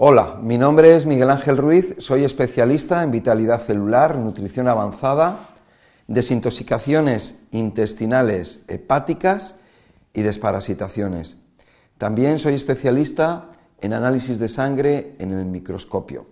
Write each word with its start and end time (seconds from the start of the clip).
Hola, 0.00 0.38
mi 0.40 0.58
nombre 0.58 0.94
es 0.94 1.06
Miguel 1.06 1.28
Ángel 1.28 1.56
Ruiz, 1.56 1.96
soy 1.98 2.22
especialista 2.22 3.02
en 3.02 3.10
vitalidad 3.10 3.60
celular, 3.60 4.16
nutrición 4.16 4.68
avanzada, 4.68 5.48
desintoxicaciones 6.06 7.40
intestinales 7.50 8.60
hepáticas 8.68 9.56
y 10.14 10.22
desparasitaciones. 10.22 11.36
También 11.98 12.38
soy 12.38 12.54
especialista 12.54 13.46
en 13.80 13.92
análisis 13.92 14.38
de 14.38 14.48
sangre 14.48 15.16
en 15.18 15.32
el 15.32 15.46
microscopio. 15.46 16.26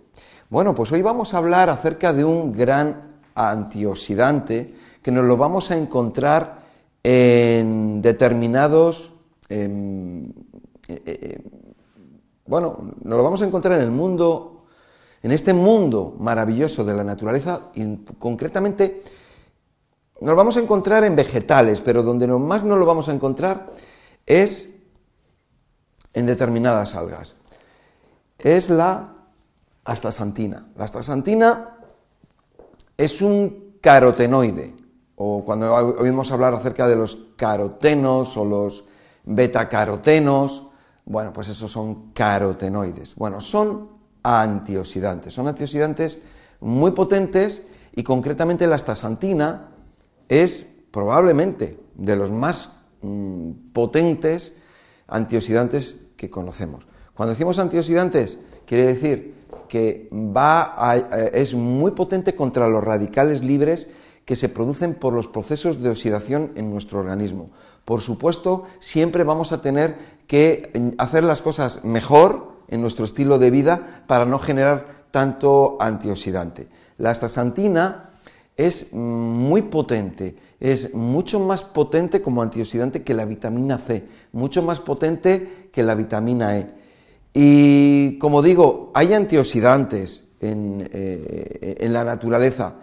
Bueno, 0.49 0.73
pues 0.73 0.93
hoy 0.93 1.01
vamos 1.01 1.33
a 1.33 1.39
hablar 1.39 1.69
acerca 1.69 2.13
de 2.13 2.23
un 2.23 2.53
gran 2.53 3.17
antioxidante 3.35 4.73
que 5.01 5.11
nos 5.11 5.25
lo 5.25 5.35
vamos 5.35 5.71
a 5.71 5.77
encontrar 5.77 6.59
en 7.03 8.01
determinados 8.01 9.11
eh, 9.49 10.31
eh, 10.87 11.41
bueno, 12.47 12.77
nos 13.03 13.17
lo 13.17 13.23
vamos 13.23 13.41
a 13.41 13.45
encontrar 13.45 13.79
en 13.79 13.85
el 13.85 13.91
mundo, 13.91 14.65
en 15.21 15.31
este 15.31 15.53
mundo 15.53 16.15
maravilloso 16.19 16.83
de 16.83 16.95
la 16.95 17.03
naturaleza, 17.03 17.63
y 17.75 17.97
concretamente 18.17 19.03
nos 20.21 20.31
lo 20.31 20.35
vamos 20.35 20.57
a 20.57 20.61
encontrar 20.61 21.03
en 21.03 21.15
vegetales, 21.15 21.81
pero 21.81 22.01
donde 22.01 22.27
más 22.27 22.63
nos 22.63 22.79
lo 22.79 22.85
vamos 22.85 23.09
a 23.09 23.13
encontrar 23.13 23.67
es 24.25 24.69
en 26.13 26.25
determinadas 26.25 26.95
algas. 26.95 27.35
Es 28.39 28.69
la 28.69 29.13
astaxantina. 29.83 30.69
La 30.75 30.85
astaxantina 30.85 31.77
es 32.97 33.21
un 33.21 33.77
carotenoide, 33.81 34.75
o 35.15 35.43
cuando 35.45 35.73
oímos 35.73 36.31
hablar 36.31 36.53
acerca 36.53 36.87
de 36.87 36.95
los 36.95 37.27
carotenos 37.35 38.35
o 38.37 38.45
los 38.45 38.85
betacarotenos, 39.23 40.66
bueno, 41.07 41.31
pues 41.31 41.47
esos 41.47 41.71
son 41.71 42.11
carotenoides. 42.11 43.15
Bueno, 43.15 43.39
son 43.39 43.89
antioxidantes, 44.23 45.33
son 45.33 45.47
antioxidantes 45.47 46.19
muy 46.59 46.91
potentes 46.91 47.63
y 47.95 48.03
concretamente 48.03 48.67
la 48.67 48.75
astaxantina 48.75 49.69
es 50.27 50.69
probablemente 50.91 51.79
de 51.95 52.15
los 52.17 52.31
más 52.31 52.73
mm, 53.01 53.51
potentes 53.71 54.55
antioxidantes 55.07 55.95
que 56.17 56.29
conocemos. 56.29 56.85
Cuando 57.13 57.31
decimos 57.31 57.57
antioxidantes, 57.57 58.37
quiere 58.65 58.87
decir 58.87 59.35
que 59.69 60.09
va 60.11 60.75
es 61.33 61.53
muy 61.53 61.91
potente 61.91 62.35
contra 62.35 62.67
los 62.67 62.83
radicales 62.83 63.41
libres 63.41 63.89
que 64.27 64.35
se 64.35 64.49
producen 64.49 64.93
por 64.93 65.13
los 65.13 65.29
procesos 65.29 65.81
de 65.81 65.89
oxidación 65.89 66.51
en 66.55 66.69
nuestro 66.69 66.99
organismo. 66.99 67.49
Por 67.85 68.01
supuesto, 68.01 68.65
siempre 68.79 69.23
vamos 69.23 69.53
a 69.53 69.61
tener 69.61 69.95
que 70.27 70.69
mm, 70.75 71.01
hacer 71.01 71.23
las 71.23 71.41
cosas 71.41 71.85
mejor 71.85 72.51
en 72.67 72.81
nuestro 72.81 73.05
estilo 73.05 73.39
de 73.39 73.51
vida 73.51 74.03
para 74.05 74.25
no 74.25 74.37
generar 74.37 75.05
tanto 75.11 75.77
antioxidante. 75.79 76.67
La 76.97 77.11
astaxantina 77.11 78.09
es 78.57 78.89
mm, 78.91 78.97
muy 78.97 79.61
potente, 79.61 80.35
es 80.59 80.93
mucho 80.93 81.39
más 81.39 81.63
potente 81.63 82.21
como 82.21 82.41
antioxidante 82.41 83.03
que 83.03 83.13
la 83.13 83.23
vitamina 83.23 83.77
C, 83.77 84.03
mucho 84.33 84.61
más 84.61 84.81
potente 84.81 85.69
que 85.71 85.83
la 85.83 85.95
vitamina 85.95 86.57
E. 86.57 86.67
Y 87.33 88.17
como 88.19 88.41
digo, 88.41 88.91
hay 88.93 89.13
antioxidantes 89.13 90.25
en, 90.41 90.85
eh, 90.91 91.77
en 91.79 91.93
la 91.93 92.03
naturaleza, 92.03 92.75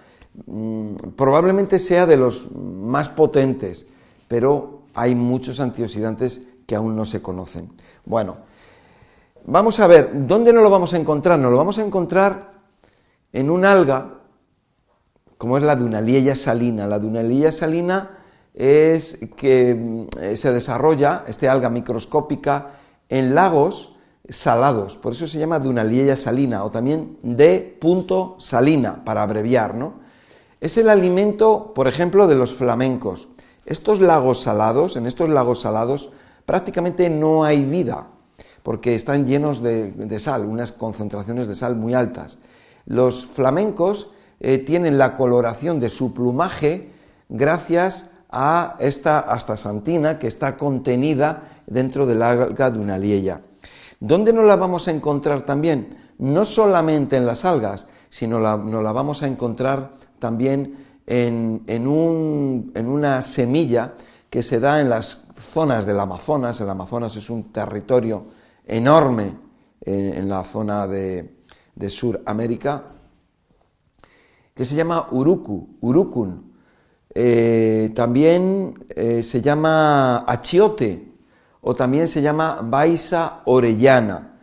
Mm, 0.47 0.97
probablemente 1.15 1.79
sea 1.79 2.07
de 2.07 2.17
los 2.17 2.51
más 2.51 3.09
potentes, 3.09 3.87
pero 4.27 4.83
hay 4.95 5.15
muchos 5.15 5.61
antioxidantes 5.61 6.43
que 6.67 6.75
aún 6.75 6.97
no 6.97 7.05
se 7.05 7.23
conocen. 7.23 7.71
Bueno, 8.05 8.39
vamos 9.47 9.79
a 9.79 9.87
ver, 9.87 10.11
¿dónde 10.27 10.53
nos 10.53 10.65
lo 10.65 10.71
vamos 10.71 10.93
a 10.93 10.97
encontrar? 10.97 11.39
Nos 11.39 11.53
lo 11.53 11.57
vamos 11.57 11.79
a 11.79 11.85
encontrar 11.85 12.53
en 13.33 13.49
un 13.49 13.65
alga, 13.65 14.19
como 15.39 15.57
es 15.57 15.63
la 15.63 15.77
dunaliella 15.77 16.35
salina. 16.35 16.89
La 16.89 16.99
dunaliella 16.99 17.53
salina 17.53 18.19
es 18.55 19.19
que 19.37 19.75
mm, 19.75 20.35
se 20.35 20.53
desarrolla, 20.53 21.23
este 21.29 21.49
alga 21.49 21.71
microscópica, 21.71 22.73
en 23.09 23.37
lagos 23.37 23.95
salados, 24.29 24.97
por 24.97 25.13
eso 25.13 25.29
se 25.29 25.39
llama 25.39 25.61
dunaliella 25.61 26.17
salina, 26.17 26.65
o 26.65 26.71
también 26.71 27.19
punto 27.79 28.35
salina, 28.39 29.05
para 29.05 29.23
abreviar, 29.23 29.75
¿no? 29.75 30.04
Es 30.65 30.79
el 30.79 30.89
alimento, 30.89 31.75
por 31.75 31.89
ejemplo, 31.89 32.27
de 32.27 32.37
los 32.37 32.55
flamencos. 32.55 33.29
Estos 33.67 34.01
lagos 34.01 34.41
salados, 34.41 34.97
en 34.97 35.05
estos 35.05 35.29
lagos 35.29 35.61
salados, 35.61 36.09
prácticamente 36.47 37.11
no 37.11 37.45
hay 37.45 37.67
vida, 37.67 38.09
porque 38.63 38.95
están 38.95 39.27
llenos 39.27 39.63
de, 39.63 40.19
sal, 40.19 40.47
unas 40.47 40.73
concentraciones 40.73 41.49
de 41.49 41.55
sal 41.55 41.77
muy 41.77 41.93
altas. 41.93 42.39
Los 42.87 43.27
flamencos 43.27 44.09
eh, 44.41 44.57
tienen 44.57 44.97
la 44.97 45.19
coloración 45.19 45.81
de 45.81 45.91
su 45.91 46.15
plumaje 46.15 46.93
gracias 47.29 48.07
a 48.31 48.77
esta 48.79 49.19
astaxantina 49.19 50.19
que 50.19 50.29
está 50.29 50.57
contenida 50.57 51.61
dentro 51.67 52.07
del 52.07 52.23
alga 52.23 52.71
de 52.71 52.79
una 52.79 52.97
liella. 52.97 53.43
¿Dónde 54.01 54.33
nos 54.33 54.47
la 54.47 54.57
vamos 54.57 54.89
a 54.89 54.93
encontrar 54.93 55.45
también? 55.45 55.95
No 56.17 56.47
solamente 56.47 57.19
en 57.19 57.27
las 57.27 57.45
algas, 57.45 57.87
sino 58.15 58.39
la, 58.39 58.57
nos 58.57 58.81
la 58.81 58.93
vamos 58.93 59.25
a 59.25 59.27
encontrar 59.27 59.91
también 60.21 61.01
en, 61.05 61.89
una 61.89 63.23
semilla 63.23 63.95
que 64.31 64.41
se 64.41 64.61
da 64.61 64.81
en 64.81 64.89
las 64.89 65.27
zonas 65.37 65.85
del 65.85 65.99
Amazonas. 65.99 66.61
El 66.61 66.71
Amazonas 66.71 67.17
es 67.17 67.29
un 67.29 67.51
territorio 67.51 68.25
enorme 68.65 69.37
en, 69.81 70.29
la 70.29 70.45
zona 70.45 70.87
de, 70.87 71.39
de 71.75 71.91
Suramérica, 71.91 72.85
que 74.55 74.65
se 74.65 74.77
llama 74.77 75.09
uruku, 75.11 75.79
urucun. 75.81 76.53
Eh, 77.13 77.91
también 77.97 78.87
eh, 78.91 79.25
se 79.25 79.41
llama 79.41 80.19
achiote 80.19 81.15
o 81.63 81.75
también 81.75 82.07
se 82.07 82.23
llama 82.23 82.61
baisa 82.63 83.43
orellana. 83.47 84.39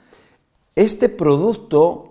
Este 0.76 1.08
producto 1.08 2.11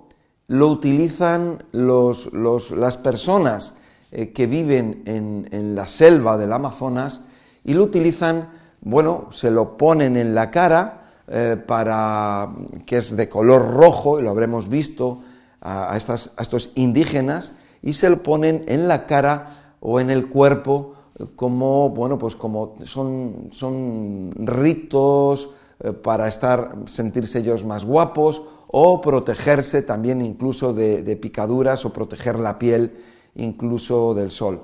lo 0.50 0.66
utilizan 0.66 1.62
las 1.71 2.97
personas 2.97 3.75
eh, 4.11 4.33
que 4.33 4.49
viven 4.49 5.05
en, 5.06 5.77
la 5.77 5.87
selva 5.87 6.37
del 6.38 6.53
Amazonas 6.53 7.21
y 7.62 7.75
lo 7.75 7.84
utilizan, 7.84 8.49
bueno, 8.81 9.28
se 9.31 9.53
lo 9.53 9.77
ponen 9.77 10.16
en 10.16 10.34
la 10.34 10.50
cara 10.50 11.12
eh, 11.28 11.56
para 11.65 12.50
que 12.84 12.97
es 12.97 13.16
de 13.16 13.28
color 13.28 13.75
rojo, 13.75 14.19
y 14.19 14.25
lo 14.25 14.31
habremos 14.31 14.69
visto 14.69 15.21
a, 15.61 15.97
estos 15.97 16.71
indígenas, 16.75 17.53
y 17.81 17.93
se 17.93 18.11
lo 18.11 18.25
ponen 18.25 18.65
en 18.67 18.88
la 18.88 19.06
cara 19.06 19.77
o 19.78 20.00
en 20.00 20.11
el 20.11 20.28
cuerpo 20.28 20.94
como, 21.37 21.91
bueno, 21.91 22.19
pues 22.19 22.34
como 22.34 22.75
son, 22.87 23.50
son 23.53 24.32
ritos 24.34 25.50
eh, 25.78 25.93
para 25.93 26.27
estar, 26.27 26.75
sentirse 26.87 27.38
ellos 27.38 27.65
más 27.65 27.84
guapos 27.84 28.43
o 28.72 29.00
protegerse 29.00 29.82
también 29.82 30.22
incluso 30.22 30.72
de, 30.72 31.16
picaduras 31.16 31.84
o 31.84 31.92
proteger 31.92 32.38
la 32.38 32.58
piel 32.58 32.92
incluso 33.34 34.14
del 34.14 34.31
sol. 34.31 34.62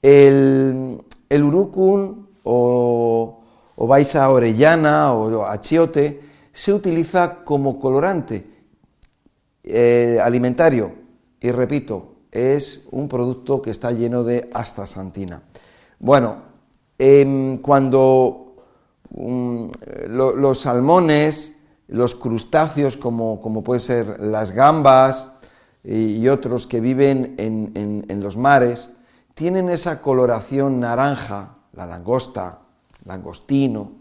El, 0.00 1.02
el 1.28 1.42
o, 2.44 3.40
o 3.76 3.86
baisa 3.86 4.30
orellana 4.30 5.12
o 5.12 5.44
achiote 5.44 6.20
se 6.52 6.72
utiliza 6.72 7.44
como 7.44 7.78
colorante 7.78 8.46
eh, 9.62 10.18
alimentario 10.22 10.92
y 11.40 11.50
repito, 11.50 12.14
es 12.32 12.86
un 12.90 13.08
producto 13.08 13.60
que 13.60 13.70
está 13.70 13.92
lleno 13.92 14.24
de 14.24 14.48
astaxantina. 14.54 15.42
Bueno, 15.98 16.38
em, 16.98 17.58
cuando 17.58 18.56
mm, 19.10 19.66
los 20.06 20.58
salmones 20.58 21.53
los 21.88 22.14
crustáceos 22.14 22.96
como, 22.96 23.40
como 23.40 23.62
pueden 23.62 23.80
ser 23.80 24.20
las 24.20 24.52
gambas 24.52 25.30
y, 25.82 26.26
otros 26.28 26.66
que 26.66 26.80
viven 26.80 27.34
en, 27.36 28.20
los 28.22 28.36
mares, 28.38 28.90
tienen 29.34 29.68
esa 29.68 30.00
coloración 30.00 30.80
naranja, 30.80 31.56
la 31.74 31.86
langosta, 31.86 32.60
langostino, 33.04 33.92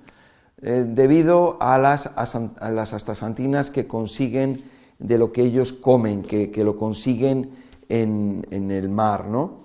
eh, 0.62 0.86
debido 0.88 1.58
a 1.60 1.78
las, 1.78 2.10
a 2.16 2.72
las 2.72 2.94
astaxantinas 2.94 3.70
que 3.70 3.86
consiguen 3.86 4.64
de 4.98 5.18
lo 5.18 5.34
que 5.34 5.42
ellos 5.42 5.74
comen, 5.74 6.24
que, 6.24 6.52
lo 6.64 6.78
consiguen 6.78 7.52
en, 7.90 8.72
el 8.72 8.88
mar. 8.88 9.26
¿no? 9.26 9.60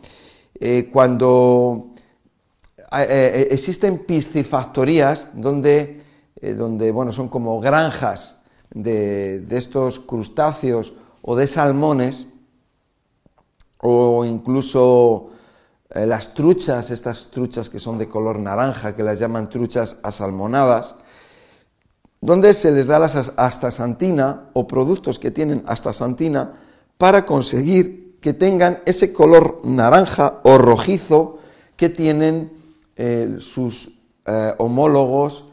Eh, 0.58 0.90
cuando 0.92 1.90
eh, 2.92 3.46
existen 3.52 3.98
piscifactorías 3.98 5.28
donde 5.34 6.07
eh, 6.40 6.54
donde 6.54 6.92
bueno, 6.92 7.12
son 7.12 7.28
como 7.28 7.60
granjas 7.60 8.36
de, 8.70 9.44
estos 9.50 9.98
crustáceos 9.98 10.92
o 11.22 11.34
de 11.34 11.46
salmones, 11.46 12.28
o 13.80 14.24
incluso 14.24 15.30
eh, 15.90 16.06
las 16.06 16.34
truchas, 16.34 16.90
estas 16.90 17.30
truchas 17.30 17.70
que 17.70 17.78
son 17.78 17.98
de 17.98 18.08
color 18.08 18.38
naranja, 18.38 18.94
que 18.94 19.02
las 19.02 19.18
llaman 19.18 19.48
truchas 19.48 19.96
asalmonadas, 20.02 20.94
donde 22.20 22.52
se 22.52 22.70
les 22.70 22.86
da 22.86 22.98
la 22.98 23.06
astaxantina 23.06 24.50
o 24.52 24.66
productos 24.66 25.18
que 25.18 25.30
tienen 25.30 25.62
astaxantina 25.66 26.60
para 26.98 27.24
conseguir 27.26 28.18
que 28.20 28.32
tengan 28.32 28.82
ese 28.86 29.12
color 29.12 29.60
naranja 29.64 30.40
o 30.42 30.58
rojizo 30.58 31.38
que 31.76 31.88
tienen 31.88 32.52
eh, 32.96 33.36
sus 33.38 33.92
homólogos 34.58 35.47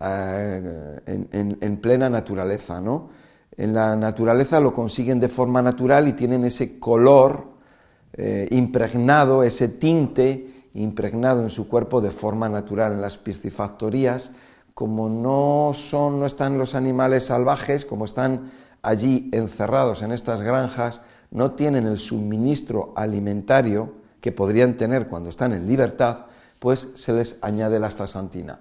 eh, 0.00 1.00
en, 1.06 1.76
plena 1.78 2.08
naturaleza. 2.08 2.80
¿no? 2.80 3.10
En 3.56 3.74
la 3.74 3.96
naturaleza 3.96 4.60
lo 4.60 4.72
consiguen 4.72 5.20
de 5.20 5.28
forma 5.28 5.62
natural 5.62 6.08
y 6.08 6.14
tienen 6.14 6.44
ese 6.44 6.78
color 6.78 7.50
impregnado, 8.50 9.44
ese 9.44 9.68
tinte 9.68 10.60
impregnado 10.74 11.42
en 11.42 11.50
su 11.50 11.68
cuerpo 11.68 12.00
de 12.00 12.10
forma 12.10 12.48
natural. 12.48 12.92
En 12.92 13.00
las 13.00 13.18
piscifactorías, 13.18 14.32
como 14.74 15.08
no, 15.08 15.72
son, 15.74 16.20
no 16.20 16.26
están 16.26 16.58
los 16.58 16.74
animales 16.74 17.26
salvajes, 17.26 17.84
como 17.84 18.04
están 18.04 18.50
allí 18.82 19.28
encerrados 19.32 20.02
en 20.02 20.12
estas 20.12 20.40
granjas, 20.42 21.02
no 21.30 21.52
tienen 21.52 21.86
el 21.86 21.98
suministro 21.98 22.92
alimentario 22.96 23.94
que 24.20 24.32
podrían 24.32 24.76
tener 24.76 25.06
cuando 25.06 25.28
están 25.28 25.52
en 25.52 25.66
libertad, 25.66 26.26
pues 26.58 26.88
se 26.94 27.12
les 27.12 27.36
añade 27.40 27.78
la 27.78 27.86
astaxantina. 27.86 28.60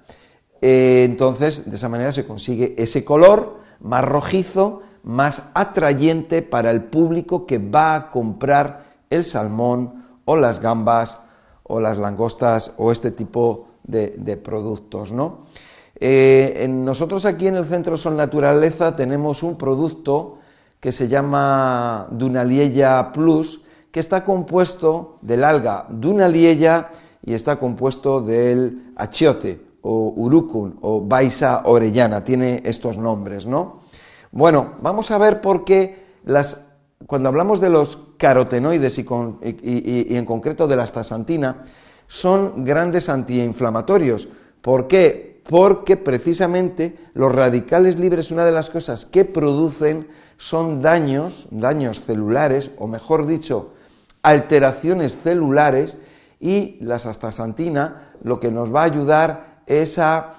Eh, 0.62 1.04
entonces, 1.06 1.70
de 1.70 1.76
esa 1.76 1.90
manera 1.90 2.12
se 2.12 2.26
consigue 2.26 2.76
ese 2.78 3.06
color 3.06 3.60
más 3.80 4.04
rojizo, 4.04 4.82
más 5.04 5.44
atrayente 5.54 6.42
para 6.42 6.72
el 6.72 6.84
público 6.84 7.46
que 7.46 7.58
va 7.58 7.96
a 7.96 8.10
comprar 8.10 8.84
el 9.10 9.24
salmón 9.24 10.06
o 10.26 10.36
las 10.36 10.60
gambas 10.60 11.20
o 11.64 11.80
las 11.80 11.98
langostas 11.98 12.74
o 12.78 12.92
este 12.92 13.12
tipo 13.12 13.68
de, 13.84 14.38
productos, 14.38 15.12
¿no? 15.12 15.40
Eh, 15.96 16.68
nosotros 16.70 17.26
aquí 17.26 17.48
en 17.48 17.56
el 17.56 17.66
Centro 17.66 17.98
Sol 17.98 18.16
Naturaleza 18.16 18.96
tenemos 18.96 19.44
un 19.44 19.58
producto 19.58 20.38
que 20.80 20.92
se 20.92 21.08
llama 21.08 22.08
Dunaliella 22.12 23.12
Plus, 23.12 23.62
que 23.92 24.00
está 24.00 24.24
compuesto 24.24 25.18
del 25.22 25.44
alga 25.44 25.88
Dunaliella 25.90 26.90
y 27.22 27.34
está 27.34 27.58
compuesto 27.58 28.22
del 28.22 28.94
achiote 28.96 29.69
o 29.82 30.14
urucum 30.16 30.74
o 30.82 31.02
baisa 31.02 31.62
orellana, 31.66 32.24
tiene 32.24 32.62
estos 32.66 32.98
nombres, 32.98 33.46
¿no? 33.46 33.80
Bueno, 34.32 34.76
vamos 34.82 35.12
a 35.12 35.18
ver 35.18 35.42
por 35.42 35.66
qué 35.66 36.20
las, 36.26 36.62
cuando 37.08 37.30
hablamos 37.30 37.60
de 37.60 37.70
los 37.70 37.98
carotenoides 38.18 39.00
y, 39.00 39.06
y 39.42 40.16
en 40.16 40.26
concreto 40.26 40.68
de 40.68 40.76
la 40.76 40.84
astaxantina, 40.84 41.64
son 42.08 42.66
grandes 42.66 43.10
antiinflamatorios. 43.10 44.28
¿Por 44.62 44.88
qué? 44.88 45.42
Porque 45.48 45.98
precisamente 45.98 47.00
los 47.14 47.34
radicales 47.34 47.98
libres, 47.98 48.32
una 48.32 48.46
de 48.46 48.52
las 48.52 48.70
cosas 48.70 49.06
que 49.06 49.26
producen 49.26 50.08
son 50.38 50.82
daños, 50.82 51.48
daños 51.50 52.02
celulares, 52.02 52.72
o 52.78 52.88
mejor 52.88 53.26
dicho, 53.26 53.74
alteraciones 54.22 55.18
celulares, 55.18 55.98
y 56.40 56.78
la 56.82 56.96
astaxantina 56.96 58.14
lo 58.24 58.40
que 58.40 58.52
nos 58.52 58.74
va 58.74 58.82
a 58.82 58.86
ayudar 58.86 59.49
es 59.70 60.00
a 60.00 60.32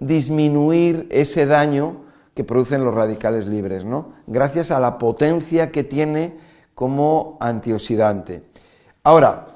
disminuir 0.00 1.06
ese 1.10 1.46
daño 1.46 2.08
que 2.34 2.42
producen 2.42 2.84
los 2.84 2.94
radicales 2.94 3.46
libres, 3.46 3.84
¿no? 3.84 4.12
Gracias 4.26 4.70
a 4.70 4.80
la 4.80 4.98
potencia 4.98 5.70
que 5.70 5.84
tiene 5.84 6.38
como 6.74 7.36
antioxidante. 7.40 8.44
Ahora, 9.02 9.48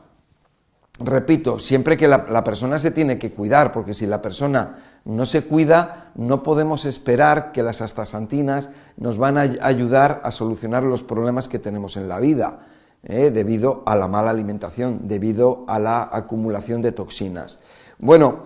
repito, 0.99 1.59
siempre 1.59 1.97
que 1.97 2.09
la, 2.09 2.45
persona 2.45 2.79
se 2.79 2.91
tiene 2.91 3.19
que 3.19 3.33
cuidar, 3.33 3.73
porque 3.73 3.95
si 3.95 4.07
la 4.07 4.21
persona 4.21 4.79
no 5.05 5.27
se 5.27 5.45
cuida, 5.45 6.11
no 6.15 6.43
podemos 6.43 6.85
esperar 6.85 7.53
que 7.53 7.63
las 7.63 7.81
astaxantinas 7.81 8.69
nos 8.97 9.17
van 9.17 9.39
a 9.39 9.43
ayudar 9.43 10.21
a 10.25 10.31
solucionar 10.31 10.83
los 10.83 11.03
problemas 11.03 11.49
que 11.49 11.59
tenemos 11.59 11.97
en 11.97 12.09
la 12.09 12.19
vida, 12.19 12.67
¿eh? 13.05 13.31
debido 13.31 13.85
a 13.87 13.95
la 13.95 14.09
mala 14.09 14.31
alimentación, 14.31 15.03
debido 15.05 15.65
a 15.69 15.79
la 15.79 16.09
acumulación 16.13 16.83
de 16.83 16.93
toxinas. 16.93 17.59
Bueno, 17.99 18.41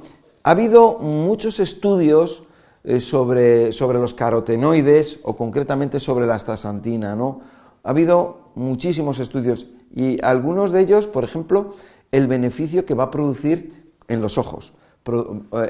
ha 0.46 0.52
habido 0.52 0.98
muchos 1.00 1.58
estudios 1.58 2.44
eh, 2.84 3.00
sobre, 3.00 3.72
sobre, 3.72 3.98
los 3.98 4.14
carotenoides 4.14 5.18
o 5.24 5.36
concretamente 5.36 5.98
sobre 5.98 6.24
la 6.24 6.36
astaxantina, 6.36 7.16
¿no? 7.16 7.40
Ha 7.82 7.90
habido 7.90 8.52
muchísimos 8.54 9.18
estudios 9.18 9.66
y 9.92 10.24
algunos 10.24 10.70
de 10.70 10.82
ellos, 10.82 11.08
por 11.08 11.24
ejemplo, 11.24 11.74
el 12.12 12.28
beneficio 12.28 12.86
que 12.86 12.94
va 12.94 13.04
a 13.04 13.10
producir 13.10 13.92
en 14.06 14.20
los 14.20 14.38
ojos, 14.38 14.72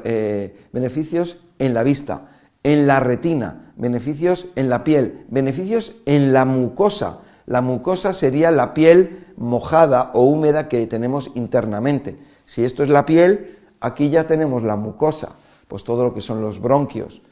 eh, 0.04 0.54
beneficios 0.74 1.40
en 1.58 1.72
la 1.72 1.82
vista, 1.82 2.32
en 2.62 2.86
la 2.86 3.00
retina, 3.00 3.72
beneficios 3.76 4.48
en 4.56 4.68
la 4.68 4.84
piel, 4.84 5.24
beneficios 5.30 5.96
en 6.04 6.34
la 6.34 6.44
mucosa. 6.44 7.20
La 7.46 7.62
mucosa 7.62 8.12
sería 8.12 8.50
la 8.50 8.74
piel 8.74 9.24
mojada 9.38 10.10
o 10.12 10.24
húmeda 10.24 10.68
que 10.68 10.86
tenemos 10.86 11.30
internamente. 11.34 12.18
Si 12.44 12.62
esto 12.62 12.82
es 12.82 12.90
la 12.90 13.06
piel, 13.06 13.56
aquí 13.80 14.10
ya 14.10 14.26
tenemos 14.26 14.62
la 14.62 14.76
mucosa, 14.76 15.36
pues 15.68 15.84
todo 15.84 16.04
lo 16.04 16.14
que 16.14 16.20
son 16.20 16.40
los 16.40 16.60
bronquios, 16.60 17.22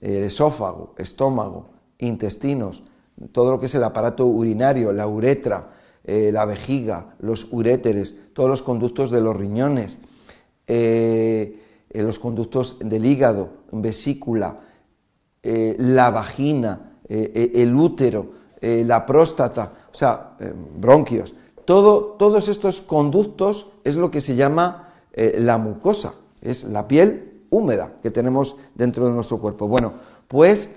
el 0.00 0.24
esófago, 0.24 0.94
estómago, 0.96 1.66
intestinos, 1.98 2.82
todo 3.32 3.50
lo 3.50 3.60
que 3.60 3.66
es 3.66 3.74
el 3.74 3.84
aparato 3.84 4.26
urinario, 4.26 4.92
la 4.92 5.06
uretra, 5.06 5.70
eh, 6.04 6.30
la 6.32 6.46
vejiga, 6.46 7.14
los 7.20 7.48
uréteres, 7.50 8.14
todos 8.32 8.48
los 8.48 8.62
conductos 8.62 9.10
de 9.10 9.20
los 9.20 9.36
riñones, 9.36 9.98
eh, 10.66 11.58
eh, 11.90 12.02
los 12.02 12.18
conductos 12.18 12.78
del 12.80 13.04
hígado, 13.04 13.50
vesícula, 13.72 14.60
la 15.42 16.10
vagina, 16.10 16.98
el 17.08 17.74
útero, 17.74 18.32
la 18.60 19.06
próstata, 19.06 19.72
o 19.90 19.94
sea, 19.94 20.36
bronquios. 20.76 21.34
Todo, 21.64 22.16
todos 22.18 22.48
estos 22.48 22.82
conductos 22.82 23.68
es 23.84 23.96
lo 23.96 24.10
que 24.10 24.20
se 24.20 24.36
llama 24.36 24.89
la 25.38 25.58
mucosa, 25.58 26.14
es 26.40 26.64
la 26.64 26.88
piel 26.88 27.42
húmeda 27.50 27.94
que 28.02 28.10
tenemos 28.10 28.56
dentro 28.74 29.06
de 29.06 29.12
nuestro 29.12 29.38
cuerpo. 29.38 29.68
Bueno, 29.68 29.92
pues 30.28 30.70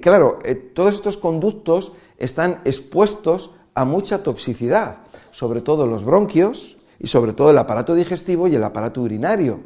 claro, 0.00 0.38
todos 0.74 0.94
estos 0.94 1.16
conductos 1.16 1.92
están 2.18 2.60
expuestos 2.64 3.50
a 3.74 3.84
mucha 3.84 4.22
toxicidad, 4.22 4.98
sobre 5.30 5.60
todo 5.60 5.86
los 5.86 6.04
bronquios 6.04 6.76
y 6.98 7.08
sobre 7.08 7.32
todo 7.32 7.50
el 7.50 7.58
aparato 7.58 7.94
digestivo 7.94 8.48
y 8.48 8.54
el 8.54 8.64
aparato 8.64 9.02
urinario. 9.02 9.60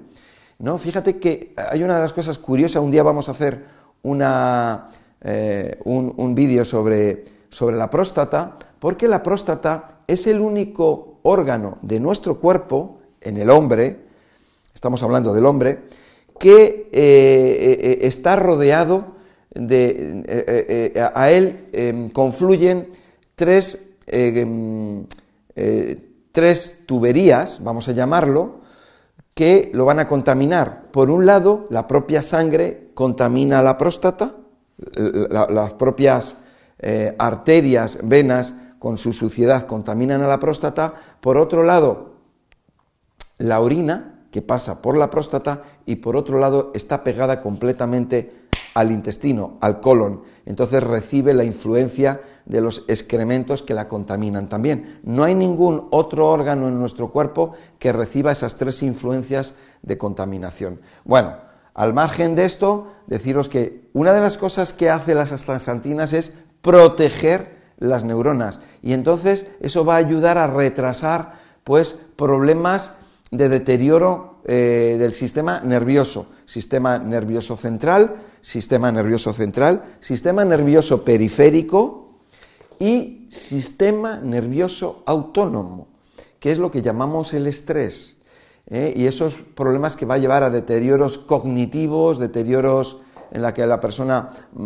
¿no? 0.59 0.79
Fíjate 0.79 1.19
que 1.19 1.55
hay 1.57 1.83
una 1.83 1.97
de 1.97 2.03
las 2.03 2.13
cosas 2.13 2.39
curiosas, 2.39 2.83
un 2.83 2.91
día 2.91 3.03
vamos 3.03 3.29
a 3.29 3.33
hacer 3.33 3.65
una, 4.03 4.89
eh, 5.21 5.79
un, 5.85 6.35
vídeo 6.35 6.65
sobre, 6.65 7.25
sobre 7.49 7.77
la 7.77 7.89
próstata, 7.91 8.57
porque 8.79 9.09
la 9.09 9.23
próstata 9.23 10.01
es 10.07 10.27
el 10.27 10.41
único 10.41 11.19
órgano 11.23 11.79
de 11.83 12.01
nuestro 12.01 12.39
cuerpo, 12.39 13.00
en 13.21 13.37
el 13.37 13.51
hombre, 13.51 13.99
estamos 14.75 15.03
hablando 15.03 15.33
del 15.33 15.47
hombre, 15.47 15.81
que 16.39 16.89
eh, 16.93 17.79
eh, 17.81 17.99
está 18.03 18.37
rodeado 18.37 19.17
de... 19.55 21.13
a 21.15 21.31
él 21.31 21.69
em, 21.73 22.09
confluyen 22.09 22.89
tres 23.35 23.91
eh, 24.07 24.41
em, 24.41 25.07
eh, 25.55 26.11
tres 26.33 26.83
tuberías, 26.87 27.63
vamos 27.63 27.89
a 27.89 27.93
llamarlo, 27.93 28.61
que 29.35 29.71
lo 29.73 29.85
van 29.85 30.01
a 30.01 30.09
contaminar. 30.09 30.91
Por 30.91 31.11
un 31.11 31.27
lado, 31.27 31.67
la 31.71 31.87
propia 31.87 32.23
sangre 32.23 32.91
contamina 32.95 33.63
la 33.63 33.77
próstata, 33.77 34.37
las 34.97 35.73
propias 35.75 36.37
eh, 36.79 37.15
arterias, 37.19 37.99
venas, 38.03 38.55
con 38.79 38.97
su 38.97 39.13
suciedad 39.13 39.67
contaminan 39.67 40.23
a 40.23 40.27
la 40.27 40.39
próstata. 40.39 40.95
Por 41.21 41.37
otro 41.37 41.63
lado, 41.63 42.10
la 43.41 43.61
orina, 43.61 44.21
que 44.31 44.43
pasa 44.43 44.81
por 44.81 44.97
la 44.97 45.11
próstata, 45.11 45.63
y 45.87 45.97
por 45.97 46.17
otro 46.17 46.39
lado 46.39 46.71
está 46.75 47.03
pegada 47.03 47.41
completamente 47.41 48.49
al 48.75 48.93
intestino, 48.93 49.57
al 49.61 49.81
colon. 49.81 50.23
Entonces 50.47 50.83
recibe 50.83 51.35
la 51.35 51.43
influencia 51.43 52.21
de 52.45 52.61
los 52.61 52.85
excrementos 52.87 53.63
que 53.63 53.75
la 53.75 53.89
contaminan 53.89 54.49
también. 54.49 55.01
No 55.03 55.25
hay 55.25 55.35
ningún 55.35 55.89
otro 55.91 56.29
órgano 56.29 56.69
en 56.69 56.79
nuestro 56.79 57.09
cuerpo 57.09 57.55
que 57.79 57.93
reciba 57.93 58.31
esas 58.31 58.57
tres 58.57 58.83
influencias 58.83 59.55
de 59.83 59.99
contaminación. 59.99 60.81
Bueno, 61.05 61.37
al 61.75 61.95
margen 61.95 62.35
de 62.35 62.45
esto, 62.45 62.89
deciros 63.07 63.49
que 63.49 63.89
una 63.95 64.13
de 64.13 64.21
las 64.21 64.37
cosas 64.37 64.73
que 64.73 64.91
hace 64.91 65.15
las 65.15 65.33
astaxantinas 65.33 66.13
es 66.13 66.35
proteger 66.61 67.59
las 67.79 68.05
neuronas 68.05 68.61
y 68.83 68.93
entonces 68.93 69.47
eso 69.61 69.87
va 69.87 69.95
a 69.95 69.99
ayudar 69.99 70.37
a 70.37 70.47
retrasar 70.47 71.41
pues 71.65 71.99
problemas 72.17 72.93
de 73.31 73.49
deterioro 73.49 74.41
eh, 74.45 74.97
del 74.99 75.13
sistema 75.13 75.61
nervioso, 75.61 76.27
sistema 76.45 76.99
nervioso 76.99 77.57
central, 77.57 78.17
sistema 78.41 78.91
nervioso 78.91 79.33
central, 79.33 79.97
sistema 80.01 80.45
nervioso 80.45 81.05
periférico 81.05 82.21
y 82.79 83.29
sistema 83.31 84.17
nervioso 84.17 85.03
autónomo, 85.07 85.89
que 86.41 86.51
es 86.51 86.59
lo 86.59 86.71
que 86.71 86.83
llamamos 86.83 87.33
el 87.35 87.47
estrés. 87.47 88.17
¿eh? 88.67 88.93
Y 88.97 89.07
esos 89.07 89.37
problemas 89.55 89.97
que 89.97 90.07
va 90.07 90.15
a 90.15 90.19
llevar 90.19 90.43
a 90.43 90.51
deterioros 90.51 91.19
cognitivos, 91.19 92.19
deterioros 92.19 92.99
en 93.31 93.43
la 93.43 93.55
que 93.55 93.67
la 93.67 93.81
persona 93.81 94.31
mm, 94.53 94.61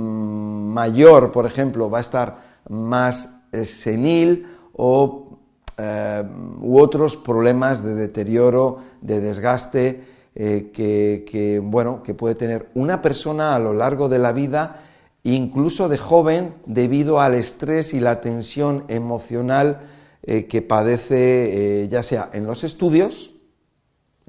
mayor, 0.73 1.33
por 1.33 1.47
ejemplo, 1.47 1.91
va 1.91 1.99
a 1.99 2.03
estar 2.03 2.37
más 2.69 3.31
eh, 3.53 3.65
senil 3.65 4.47
o, 4.73 5.34
eh, 5.79 6.23
u 6.61 6.79
otros 6.79 7.17
problemas 7.17 7.83
de 7.83 7.95
deterioro, 7.95 8.79
de 9.01 9.21
desgaste 9.21 10.05
eh, 10.35 10.71
que, 10.73 11.61
bueno, 11.63 12.03
que 12.03 12.15
puede 12.15 12.35
tener 12.35 12.69
una 12.75 13.03
persona 13.03 13.55
a 13.55 13.59
lo 13.59 13.73
largo 13.73 14.09
de 14.09 14.19
la 14.19 14.33
vida, 14.33 14.83
incluso 15.23 15.89
de 15.89 15.99
joven, 15.99 16.55
debido 16.67 17.21
al 17.21 17.35
estrés 17.35 17.95
y 17.95 18.01
la 18.01 18.21
tensión 18.21 18.85
emocional 18.89 19.89
que 20.23 20.63
padece, 20.63 21.87
ya 21.91 22.03
sea 22.03 22.31
en 22.33 22.47
los 22.47 22.65
estudios, 22.65 23.35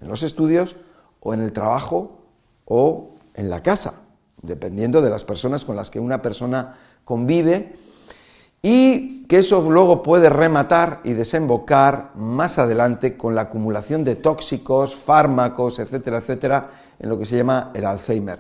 en 0.02 0.10
los 0.10 0.24
estudios 0.24 0.75
o 1.22 1.34
en 1.34 1.42
el 1.42 1.54
trabajo 1.54 2.20
o 2.66 3.16
en 3.34 3.50
la 3.50 3.64
casa, 3.64 4.02
dependiendo 4.42 5.02
de 5.02 5.10
las 5.10 5.24
personas 5.24 5.64
con 5.64 5.75
las 5.75 5.90
que 5.90 6.00
una 6.00 6.22
persona 6.22 6.78
convive 7.06 7.74
y 8.67 9.27
que 9.27 9.38
eso 9.38 9.62
luego 9.69 10.01
puede 10.01 10.27
rematar 10.27 11.00
y 11.03 11.13
desembocar 11.13 12.10
más 12.15 12.57
adelante 12.57 13.15
con 13.15 13.36
la 13.36 13.41
acumulación 13.41 14.03
de 14.03 14.15
tóxicos, 14.15 14.95
fármacos, 14.95 15.77
etcétera, 15.77 16.17
etcétera, 16.17 16.69
en 16.98 17.10
lo 17.10 17.19
que 17.19 17.27
se 17.27 17.38
llama 17.38 17.69
el 17.75 17.86
Alzheimer. 17.86 18.39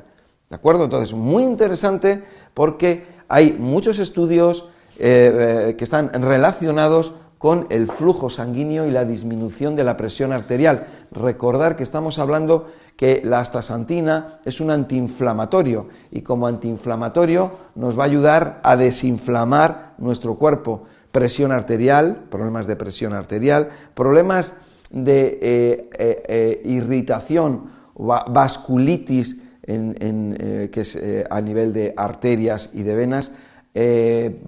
¿De 0.49 0.55
acuerdo? 0.55 0.85
Entonces, 0.85 1.13
muy 1.13 1.43
interesante 1.43 2.23
porque 2.55 3.05
hay 3.27 3.53
muchos 3.53 3.99
estudios 3.99 4.67
eh, 4.97 5.67
eh, 5.69 5.75
que 5.75 5.83
están 5.83 6.11
relacionados 6.11 7.13
con 7.45 7.67
el 7.69 7.85
flujo 7.85 8.31
sanguíneo 8.31 8.87
y 8.87 8.89
la 8.89 9.05
disminución 9.05 9.75
de 9.75 9.83
la 9.83 9.97
presión 9.97 10.33
arterial. 10.33 10.87
Recordar 11.11 11.75
que 11.75 11.83
estamos 11.83 12.17
hablando 12.17 12.69
que 12.97 13.21
la 13.23 13.39
astaxantina 13.39 14.39
es 14.45 14.61
un 14.61 14.71
antiinflamatorio 14.71 15.89
y 16.09 16.23
como 16.23 16.47
antiinflamatorio 16.47 17.51
nos 17.75 17.99
va 17.99 18.01
a 18.01 18.07
ayudar 18.07 18.61
a 18.63 18.75
desinflamar 18.77 19.93
nuestro 19.99 20.39
cuerpo. 20.39 20.85
Presión 21.11 21.51
arterial, 21.51 22.25
problemas 22.31 22.65
de 22.65 22.77
presión 22.77 23.13
arterial, 23.13 23.69
problemas 23.93 24.55
de 24.89 25.37
eh, 25.39 25.89
eh, 25.99 26.23
eh, 26.27 26.61
irritación, 26.65 27.69
vasculitis, 27.93 29.37
que 29.61 30.81
es 30.81 30.99
a 31.29 31.41
nivel 31.41 31.73
de 31.73 31.93
arterias 31.95 32.71
y 32.73 32.81
de 32.81 32.95
venas, 32.95 33.31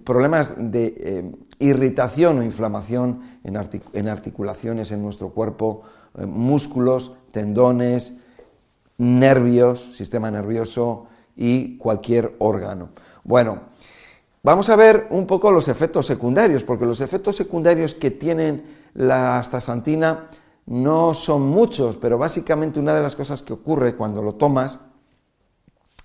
problemas 0.03 0.55
de 0.57 1.35
irritación 1.59 2.39
o 2.39 2.43
inflamación 2.43 3.39
en, 3.43 4.07
articulaciones 4.07 4.91
en 4.91 5.01
nuestro 5.01 5.29
cuerpo, 5.29 5.81
músculos, 6.15 7.13
tendones, 7.31 8.13
nervios, 8.97 9.95
sistema 9.95 10.31
nervioso 10.31 11.07
y 11.35 11.77
cualquier 11.77 12.35
órgano. 12.39 12.89
Bueno, 13.23 13.61
vamos 14.43 14.69
a 14.69 14.75
ver 14.75 15.07
un 15.09 15.25
poco 15.27 15.51
los 15.51 15.67
efectos 15.67 16.05
secundarios, 16.05 16.63
porque 16.63 16.85
los 16.85 17.01
efectos 17.01 17.35
secundarios 17.35 17.93
que 17.93 18.11
tienen 18.11 18.63
la 18.93 19.37
astaxantina 19.37 20.29
no 20.65 21.13
son 21.13 21.43
muchos, 21.43 21.97
pero 21.97 22.17
básicamente 22.17 22.79
una 22.79 22.93
de 22.93 23.01
las 23.01 23.15
cosas 23.15 23.41
que 23.41 23.53
ocurre 23.53 23.95
cuando 23.95 24.21
lo 24.21 24.35
tomas, 24.35 24.79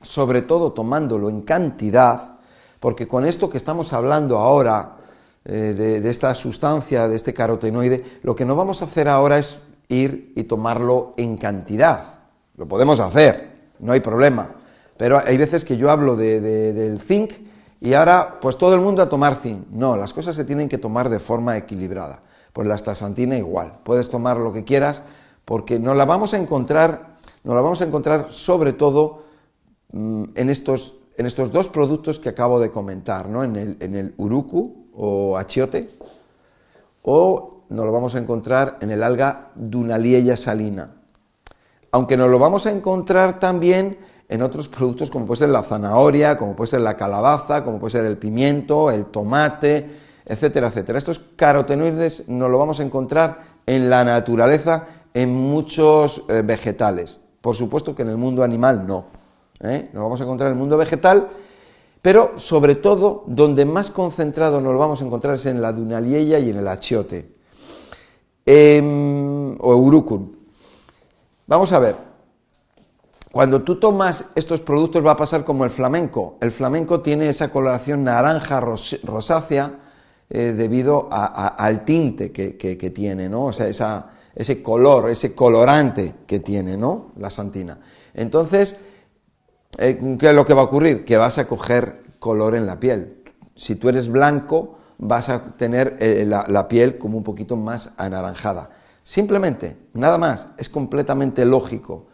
sobre 0.01 0.43
todo 0.43 0.73
tomándolo 0.73 1.29
en 1.31 1.43
cantidad, 1.43 2.39
porque 2.79 3.09
con 3.09 3.25
esto 3.25 3.49
que 3.49 3.57
estamos 3.57 3.93
hablando 3.93 4.39
ahora, 4.39 4.99
eh, 5.45 5.75
de, 5.77 6.01
de, 6.01 6.11
esta 6.11 6.35
sustancia, 6.35 7.09
de 7.09 7.17
este 7.17 7.35
carotenoide, 7.35 8.05
lo 8.23 8.35
que 8.35 8.45
no 8.45 8.55
vamos 8.55 8.81
a 8.81 8.85
hacer 8.85 9.09
ahora 9.09 9.39
es 9.39 9.63
ir 9.89 10.33
y 10.37 10.45
tomarlo 10.45 11.15
en 11.17 11.37
cantidad. 11.37 12.05
Lo 12.57 12.67
podemos 12.67 13.01
hacer, 13.01 13.51
no 13.79 13.93
hay 13.93 14.01
problema. 14.01 14.51
Pero 14.97 15.19
hay 15.19 15.37
veces 15.37 15.65
que 15.65 15.77
yo 15.77 15.91
hablo 15.91 16.17
del 16.17 17.01
zinc 17.01 17.33
y 17.81 17.95
ahora 17.95 18.39
pues 18.41 18.57
todo 18.57 18.75
el 18.75 18.81
mundo 18.81 19.03
a 19.03 19.09
tomar 19.09 19.35
zinc. 19.35 19.67
No, 19.71 19.97
las 19.97 20.13
cosas 20.13 20.37
se 20.37 20.45
tienen 20.45 20.69
que 20.69 20.79
tomar 20.79 21.09
de 21.09 21.19
forma 21.19 21.57
equilibrada. 21.57 22.23
Pues 22.53 22.69
la 22.69 22.75
astaxantina 22.75 23.37
igual. 23.37 23.81
Puedes 23.83 24.09
tomar 24.09 24.37
lo 24.37 24.53
que 24.53 24.65
quieras 24.65 25.03
porque 25.45 25.81
nos 25.81 25.97
la 25.97 26.05
vamos 26.05 26.35
a 26.35 26.39
encontrar, 26.39 27.17
nos 27.43 27.55
la 27.55 27.61
vamos 27.61 27.81
a 27.81 27.85
encontrar 27.85 28.27
sobre 28.31 28.75
todo 28.75 29.25
mm, 29.93 30.25
en, 30.37 30.51
estos, 30.51 30.95
en 31.17 31.27
estos 31.27 31.51
dos 31.51 31.69
productos 31.69 32.21
que 32.21 32.29
acabo 32.29 32.61
de 32.61 32.71
comentar, 32.71 33.29
¿no? 33.29 33.43
en, 33.43 33.57
el, 33.57 33.77
en 33.81 33.97
el 33.97 34.15
uruku 34.19 34.82
o 34.95 35.37
achiote 35.37 35.89
o 37.03 37.63
nos 37.69 37.85
lo 37.85 37.93
vamos 37.93 38.15
a 38.15 38.19
encontrar 38.19 38.79
en 38.81 38.91
el 38.91 39.03
alga 39.03 39.51
Dunaliella 39.55 40.37
salina 40.37 41.03
aunque 41.93 42.17
nos 42.17 42.31
lo 42.31 42.39
vamos 42.39 42.67
a 42.67 42.71
encontrar 42.71 43.39
también 43.39 43.99
en 44.29 44.43
otros 44.43 44.67
productos 44.69 45.11
como 45.11 45.27
puede 45.27 45.41
ser 45.41 45.51
la 45.51 45.63
zanahoria, 45.63 46.39
como 46.39 46.57
puede 46.57 46.69
ser 46.69 46.81
la 46.81 46.97
calabaza, 46.97 47.63
como 47.63 47.79
puede 47.79 47.93
ser 47.93 48.07
el 48.07 48.17
pimiento, 48.17 48.91
el 48.91 49.05
tomate, 49.07 49.91
etcétera, 50.25 50.69
etcétera. 50.69 50.97
Estos 50.97 51.21
carotenoides 51.37 52.29
nos 52.29 52.51
lo 52.51 52.59
vamos 52.59 52.81
a 52.81 52.83
encontrar 52.83 53.41
en 53.67 53.91
la 53.91 54.05
naturaleza 54.05 54.87
en 55.13 55.35
muchos 55.35 56.25
eh, 56.29 56.41
vegetales. 56.43 57.21
Por 57.43 57.57
supuesto 57.57 57.95
que 57.95 58.03
en 58.03 58.09
el 58.09 58.17
mundo 58.17 58.43
animal 58.43 58.87
no. 58.87 59.05
¿eh? 59.61 59.91
Nos 59.93 60.03
vamos 60.03 60.21
a 60.21 60.25
encontrar 60.25 60.49
en 60.49 60.55
el 60.55 60.59
mundo 60.59 60.79
vegetal, 60.79 61.29
pero 62.03 62.33
sobre 62.37 62.75
todo 62.75 63.23
donde 63.29 63.65
más 63.65 63.91
concentrado 63.91 64.61
nos 64.61 64.73
lo 64.73 64.79
vamos 64.79 65.01
a 65.01 65.05
encontrar 65.05 65.37
es 65.37 65.47
en 65.47 65.63
la 65.63 65.73
dunaliella 65.73 66.41
y 66.41 66.51
en 66.51 66.57
el 66.57 66.67
achiote. 66.67 67.33
Em, 68.45 69.57
o 69.61 69.73
eurucum. 69.73 70.33
Vamos 71.47 71.73
a 71.73 71.79
ver, 71.79 71.97
cuando 73.31 73.63
tú 73.63 73.77
tomas 73.77 74.27
estos 74.35 74.61
productos 74.61 75.05
va 75.05 75.13
a 75.13 75.17
pasar 75.17 75.45
como 75.45 75.65
el 75.65 75.71
flamenco. 75.71 76.37
El 76.41 76.51
flamenco 76.51 77.01
tiene 77.01 77.29
esa 77.29 77.51
coloración 77.51 78.05
naranja 78.05 78.61
rosácea 78.61 79.79
eh, 80.29 80.53
debido 80.57 81.09
al 81.11 81.85
tinte 81.85 82.33
que, 82.33 82.91
tiene, 82.91 83.29
¿no? 83.29 83.47
O 83.47 83.53
sea, 83.53 84.11
ese 84.35 84.63
color, 84.63 85.09
ese 85.09 85.35
colorante 85.35 86.15
que 86.27 86.41
tiene, 86.41 86.77
¿no? 86.77 87.13
La 87.17 87.31
santina. 87.31 87.79
Entonces, 88.13 88.77
eh, 89.79 90.17
¿qué 90.19 90.29
es 90.29 90.35
lo 90.35 90.45
que 90.45 90.55
va 90.55 90.63
a 90.63 90.65
ocurrir? 90.65 91.05
Que 91.05 91.17
vas 91.17 91.39
a 91.39 91.47
coger 91.47 92.03
color 92.19 92.55
en 92.55 92.67
la 92.67 92.79
piel. 92.81 93.23
Si 93.55 93.77
tú 93.77 93.89
eres 93.89 94.09
blanco, 94.09 94.79
vas 94.99 95.29
a 95.29 95.43
tener 95.57 95.97
eh, 96.01 96.25
la 96.27 96.69
piel 96.69 96.99
como 96.99 97.19
un 97.19 97.25
poquito 97.25 97.57
más 97.57 97.91
anaranjada. 97.97 98.71
Simplemente, 99.03 99.77
nada 99.95 100.17
más, 100.17 100.49
es 100.57 100.69
completamente 100.69 101.45
lógico. 101.45 102.07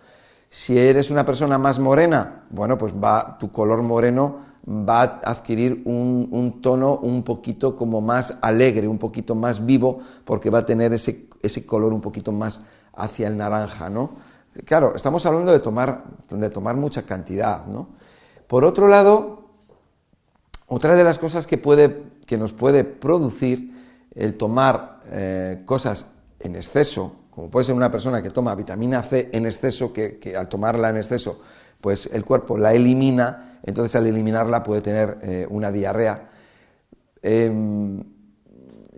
Si 0.48 0.78
eres 0.78 1.10
una 1.10 1.26
persona 1.26 1.58
más 1.58 1.78
morena, 1.78 2.46
bueno, 2.48 2.78
pues 2.78 2.94
va, 2.94 3.36
tu 3.38 3.52
color 3.52 3.82
moreno 3.82 4.48
va 4.66 5.02
a 5.02 5.30
adquirir 5.30 5.82
un, 5.84 6.60
tono 6.62 6.96
un 6.96 7.22
poquito 7.22 7.76
como 7.76 8.00
más 8.00 8.38
alegre, 8.40 8.88
un 8.88 8.98
poquito 8.98 9.34
más 9.34 9.64
vivo, 9.66 9.98
porque 10.24 10.48
va 10.48 10.60
a 10.60 10.66
tener 10.66 10.94
ese, 10.94 11.28
ese 11.42 11.66
color 11.66 11.92
un 11.92 12.00
poquito 12.00 12.32
más 12.32 12.62
hacia 12.94 13.28
el 13.28 13.36
naranja, 13.36 13.90
¿no? 13.90 14.12
Claro, 14.64 14.94
estamos 14.96 15.24
hablando 15.26 15.52
de 15.52 15.60
tomar, 15.60 16.04
de 16.30 16.50
tomar 16.50 16.76
mucha 16.76 17.02
cantidad, 17.02 17.66
¿no? 17.66 17.88
Por 18.46 18.64
otro 18.64 18.88
lado, 18.88 19.44
otra 20.66 20.94
de 20.94 21.04
las 21.04 21.18
cosas 21.18 21.46
que, 21.46 21.58
puede, 21.58 22.02
que 22.26 22.38
nos 22.38 22.52
puede 22.52 22.84
producir 22.84 23.74
el 24.14 24.36
tomar 24.36 25.00
eh, 25.06 25.62
cosas 25.64 26.06
en 26.40 26.56
exceso, 26.56 27.16
como 27.30 27.50
puede 27.50 27.64
ser 27.64 27.74
una 27.74 27.90
persona 27.90 28.22
que 28.22 28.30
toma 28.30 28.54
vitamina 28.54 29.02
C 29.02 29.30
en 29.32 29.46
exceso, 29.46 29.92
que, 29.92 30.34
al 30.36 30.48
tomarla 30.48 30.90
en 30.90 30.96
exceso, 30.96 31.40
pues 31.80 32.08
el 32.12 32.24
cuerpo 32.24 32.58
la 32.58 32.74
elimina, 32.74 33.60
entonces 33.62 33.94
al 33.96 34.06
eliminarla 34.06 34.62
puede 34.62 34.80
tener 34.80 35.18
eh, 35.22 35.46
una 35.48 35.70
diarrea. 35.70 36.30
Em, 37.22 38.02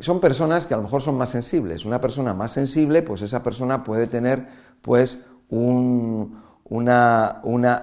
son 0.00 0.20
personas 0.20 0.66
que 0.66 0.74
a 0.74 0.78
lo 0.78 0.84
mejor 0.84 1.02
son 1.02 1.16
más 1.16 1.30
sensibles. 1.30 1.84
Una 1.84 2.00
persona 2.00 2.34
más 2.34 2.52
sensible, 2.52 3.02
pues 3.02 3.22
esa 3.22 3.42
persona 3.42 3.84
puede 3.84 4.06
tener 4.06 4.48
pues 4.80 5.20
una, 5.50 6.52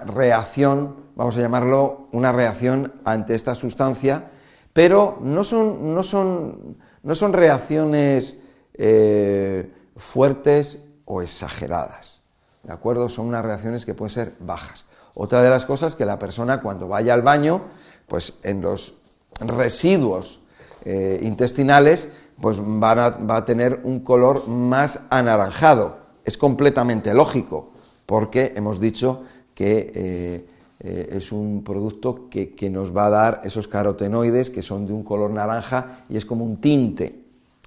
reacción, 0.06 0.96
vamos 1.14 1.36
a 1.36 1.40
llamarlo, 1.40 2.08
una 2.12 2.32
reacción 2.32 2.94
ante 3.04 3.34
esta 3.34 3.54
sustancia, 3.54 4.30
pero 4.72 5.18
no 5.20 5.44
son, 5.44 5.94
no 5.94 6.02
son, 6.02 6.78
no 7.02 7.14
son 7.14 7.32
reacciones 7.32 8.38
eh, 8.74 9.72
fuertes 9.96 10.78
o 11.04 11.22
exageradas. 11.22 12.22
¿De 12.62 12.72
acuerdo? 12.72 13.08
Son 13.08 13.26
unas 13.26 13.44
reacciones 13.44 13.84
que 13.84 13.94
pueden 13.94 14.10
ser 14.10 14.34
bajas. 14.40 14.86
Otra 15.14 15.42
de 15.42 15.50
las 15.50 15.64
cosas 15.64 15.94
que 15.94 16.04
la 16.04 16.18
persona 16.18 16.60
cuando 16.60 16.86
vaya 16.86 17.14
al 17.14 17.22
baño, 17.22 17.62
pues 18.06 18.34
en 18.42 18.60
los 18.60 18.94
residuos 19.40 20.40
eh, 20.84 21.18
intestinales, 21.22 22.10
pues 22.40 22.60
va 22.60 23.36
a 23.36 23.44
tener 23.44 23.80
un 23.84 24.00
color 24.00 24.46
más 24.46 25.00
anaranjado. 25.10 26.07
Es 26.28 26.36
completamente 26.36 27.14
lógico, 27.14 27.70
porque 28.04 28.52
hemos 28.54 28.78
dicho 28.78 29.22
que 29.54 30.44
eh, 30.78 31.08
es 31.10 31.32
un 31.32 31.64
producto 31.64 32.28
que, 32.28 32.54
que, 32.54 32.68
nos 32.68 32.94
va 32.94 33.06
a 33.06 33.10
dar 33.10 33.40
esos 33.44 33.66
carotenoides 33.66 34.50
que 34.50 34.60
son 34.60 34.86
de 34.86 34.92
un 34.92 35.04
color 35.04 35.30
naranja 35.30 36.04
y 36.10 36.18
es 36.18 36.26
como 36.26 36.44
un 36.44 36.58
tinte, 36.58 37.18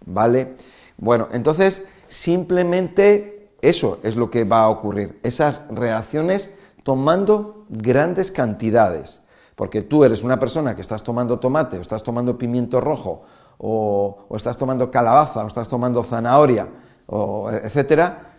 ¿vale? 0.05 0.53
Bueno, 0.99 1.27
entonces 1.31 1.85
simplemente 2.07 3.49
eso 3.63 3.97
es 4.03 4.15
lo 4.15 4.29
que 4.29 4.43
va 4.43 4.61
a 4.61 4.69
ocurrir. 4.69 5.19
Esas 5.23 5.63
reacciones 5.71 6.51
tomando 6.83 7.65
grandes 7.67 8.31
cantidades. 8.31 9.23
Porque 9.55 9.81
tú 9.81 10.03
eres 10.03 10.21
una 10.21 10.39
persona 10.39 10.75
que 10.75 10.81
estás 10.81 11.01
tomando 11.01 11.39
tomate, 11.39 11.79
o 11.79 11.81
estás 11.81 12.03
tomando 12.03 12.37
pimiento 12.37 12.79
rojo, 12.79 13.23
o, 13.57 14.27
estás 14.35 14.55
tomando 14.55 14.91
calabaza, 14.91 15.43
o 15.43 15.47
estás 15.47 15.67
tomando 15.67 16.03
zanahoria, 16.03 16.67
o, 17.07 17.49
etcétera, 17.49 18.30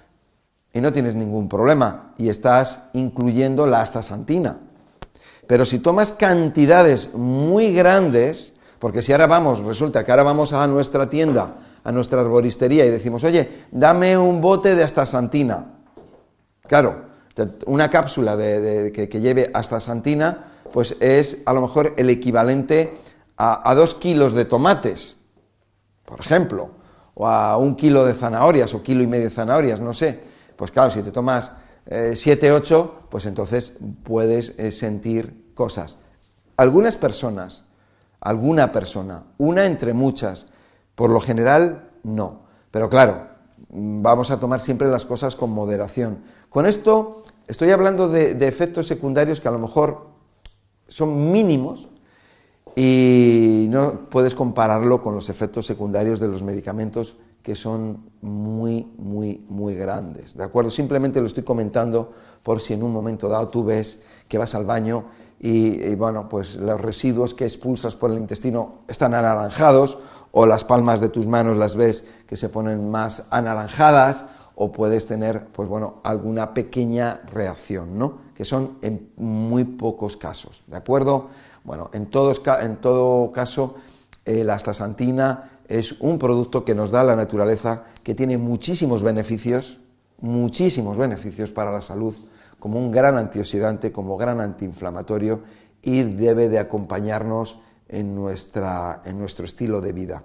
y 0.73 0.81
no 0.81 0.93
tienes 0.93 1.15
ningún 1.15 1.49
problema, 1.49 2.15
y 2.17 2.29
estás 2.29 2.85
incluyendo 2.95 3.67
la 3.67 3.83
astaxantina. 3.83 4.59
Pero 5.47 5.67
si 5.67 5.81
tomas 5.81 6.13
cantidades 6.13 7.15
muy 7.15 7.75
grandes, 7.75 8.55
porque 8.79 9.03
si 9.03 9.13
ahora 9.13 9.27
vamos, 9.27 9.61
resulta 9.61 10.05
que 10.05 10.11
ahora 10.11 10.23
vamos 10.23 10.53
a 10.53 10.67
nuestra 10.67 11.11
tienda, 11.11 11.57
a 11.85 11.93
nuestra 11.93 12.21
arboristería 12.21 12.87
y 12.87 12.91
decimos, 12.91 13.25
oye, 13.25 13.49
dame 13.71 14.17
un 14.17 14.41
bote 14.41 14.75
de 14.75 14.85
astaxantina. 14.85 15.67
Claro, 16.67 17.03
una 17.67 17.91
cápsula 17.91 18.37
de, 18.37 18.93
que, 18.93 19.21
lleve 19.21 19.51
astaxantina, 19.53 20.53
pues 20.73 20.97
es 21.01 21.39
a 21.45 21.53
lo 21.53 21.61
mejor 21.61 21.95
el 21.97 22.09
equivalente 22.11 22.95
a, 23.37 23.75
dos 23.75 23.95
kilos 23.95 24.35
de 24.35 24.45
tomates, 24.45 25.17
por 26.05 26.21
ejemplo, 26.21 26.71
o 27.15 27.27
a 27.27 27.57
un 27.57 27.75
kilo 27.75 28.05
de 28.05 28.15
zanahorias 28.15 28.73
o 28.75 28.83
kilo 28.83 29.03
y 29.03 29.07
medio 29.07 29.25
de 29.25 29.31
zanahorias, 29.31 29.81
no 29.81 29.93
sé. 29.93 30.32
Pues 30.63 30.71
claro, 30.71 30.93
si 30.93 31.03
te 31.03 31.11
tomas 31.11 31.51
7, 31.91 32.47
eh, 32.47 32.53
8, 32.53 33.09
pues 33.11 33.27
entonces 33.27 33.73
puedes 34.05 34.55
eh, 34.59 34.71
sentir 34.71 35.51
cosas. 35.55 35.99
Algunas 36.57 36.97
personas, 36.97 37.65
alguna 38.21 38.71
persona, 38.71 39.25
una 39.39 39.67
entre 39.67 39.93
muchas, 39.93 40.47
por 40.95 41.11
lo 41.11 41.19
general 41.19 41.91
no. 42.05 42.43
Pero 42.71 42.89
claro, 42.89 43.27
vamos 43.71 44.31
a 44.31 44.39
tomar 44.39 44.61
siempre 44.61 44.87
las 44.89 45.05
cosas 45.05 45.35
con 45.35 45.51
moderación. 45.51 46.23
Con 46.49 46.67
esto 46.67 47.25
estoy 47.49 47.73
hablando 47.73 48.09
de, 48.09 48.31
efectos 48.47 48.87
secundarios 48.87 49.41
que 49.41 49.49
a 49.49 49.51
lo 49.51 49.59
mejor 49.59 50.11
son 50.87 51.33
mínimos 51.33 51.91
y 52.77 53.67
no 53.69 54.09
puedes 54.11 54.37
compararlo 54.37 55.03
con 55.03 55.17
los 55.17 55.29
efectos 55.29 55.67
secundarios 55.67 56.21
de 56.21 56.29
los 56.29 56.45
medicamentos 56.45 57.17
que 57.43 57.55
son 57.55 58.11
muy, 58.21 58.89
muy, 58.97 59.45
muy 59.49 59.75
grandes. 59.75 60.37
¿De 60.37 60.45
acuerdo? 60.45 60.71
Simplemente 60.71 61.21
lo 61.21 61.27
estoy 61.27 61.43
comentando 61.43 62.13
por 62.43 62.61
si 62.61 62.75
en 62.75 62.83
un 62.83 62.93
momento 62.93 63.29
dado 63.29 63.49
tú 63.49 63.65
ves 63.65 64.01
que 64.29 64.39
vas 64.39 64.55
al 64.55 64.65
baño 64.65 65.07
y, 65.45 65.97
bueno, 65.97 66.29
pues 66.29 66.55
los 66.55 66.81
residuos 66.81 67.35
que 67.35 67.45
expulsas 67.45 67.97
por 67.97 68.13
el 68.13 68.19
intestino 68.19 68.83
están 68.87 69.13
anaranjados 69.13 69.99
o 70.31 70.47
las 70.47 70.65
palmas 70.65 71.01
de 71.01 71.09
tus 71.09 71.27
manos 71.27 71.57
las 71.57 71.75
ves 71.75 72.05
que 72.29 72.37
se 72.37 72.49
ponen 72.49 72.91
más 72.93 73.25
anaranjadas 73.31 74.25
o 74.55 74.71
puedes 74.71 75.09
tener, 75.09 75.49
pues 75.49 75.69
bueno, 75.69 75.97
alguna 76.05 76.55
pequeña 76.55 77.23
reacción, 77.33 77.99
¿no? 77.99 78.19
Que 78.37 78.45
son 78.45 78.79
en 78.83 79.11
muy 79.17 79.65
pocos 79.65 80.17
casos, 80.17 80.63
¿de 80.69 80.77
acuerdo? 80.77 81.31
Bueno, 81.65 81.91
en, 81.93 82.09
en 82.61 82.77
todo 82.77 83.33
caso, 83.33 83.75
eh, 84.25 84.45
la 84.45 84.55
astaxantina 84.55 85.52
es 85.69 85.93
un 86.01 86.19
producto 86.19 86.65
que 86.65 86.75
nos 86.75 86.91
da 86.91 87.05
la 87.05 87.17
naturaleza, 87.17 87.85
que 88.03 88.15
tiene 88.15 88.39
muchísimos 88.39 89.03
beneficios, 89.03 89.81
muchísimos 90.21 90.97
beneficios 90.97 91.51
para 91.51 91.73
la 91.73 91.81
salud, 91.81 92.15
como 92.59 92.79
un 92.79 92.91
gran 92.91 93.19
antioxidante, 93.19 93.91
como 93.91 94.17
gran 94.17 94.41
antiinflamatorio 94.41 95.43
y 95.83 96.03
debe 96.03 96.49
de 96.49 96.59
acompañarnos 96.59 97.59
en, 97.89 98.15
nuestra, 98.15 99.01
en 99.05 99.19
nuestro 99.19 99.45
estilo 99.45 99.81
de 99.81 99.93
vida. 99.93 100.25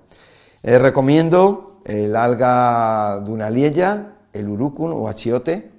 Eh, 0.62 0.78
recomiendo 0.78 1.82
el 1.86 2.16
alga 2.16 3.20
dunaliella, 3.26 4.14
el 4.34 4.50
urucum 4.50 4.94
o 4.94 5.08
achiote 5.08 5.72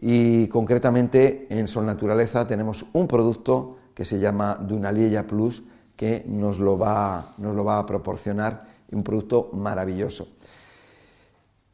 y 0.00 0.46
concretamente 0.48 1.46
en 1.50 1.68
Sol 1.68 1.86
Naturaleza 1.86 2.46
tenemos 2.46 2.86
un 2.92 3.06
producto 3.06 3.76
que 3.94 4.04
se 4.04 4.18
llama 4.18 4.56
Dunaliella 4.60 5.26
Plus 5.26 5.62
que 5.96 6.24
nos 6.26 6.58
lo 6.58 6.78
va, 6.78 7.34
nos 7.38 7.54
lo 7.54 7.64
va 7.64 7.78
a 7.78 7.86
proporcionar 7.86 8.66
un 8.92 9.02
producto 9.02 9.50
maravilloso. 9.52 10.28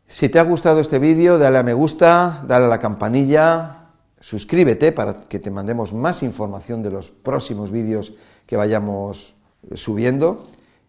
Si 0.07 0.29
te 0.29 0.38
ha 0.38 0.42
gustado 0.42 0.81
este 0.81 0.99
vídeo, 0.99 1.38
dale 1.38 1.59
a 1.59 1.62
me 1.62 1.73
gusta, 1.73 2.44
dale 2.47 2.66
a 2.66 2.68
la 2.68 2.79
campanilla, 2.79 3.88
suscríbete 4.20 4.92
para 4.92 5.23
que 5.23 5.38
te 5.38 5.51
mandemos 5.51 5.94
más 5.94 6.23
información 6.23 6.83
de 6.83 6.90
los 6.90 7.11
próximos 7.11 7.70
vídeos 7.70 8.12
que 8.47 8.57
vayamos 8.57 9.35
subiendo 9.75 10.44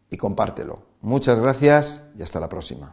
y 0.09 0.17
compártelo. 0.17 0.83
Muchas 1.01 1.39
gracias 1.39 2.03
y 2.17 2.21
hasta 2.21 2.39
la 2.39 2.49
próxima. 2.49 2.91